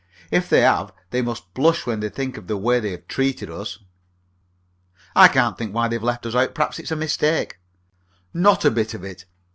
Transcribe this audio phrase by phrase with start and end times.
[0.31, 3.51] If they have, they must blush when they think of the way they have treated
[3.51, 3.77] us."
[5.15, 6.55] "I can't think why they've left us out.
[6.55, 7.59] Perhaps it's a mistake."
[8.33, 9.25] "Not a bit of it.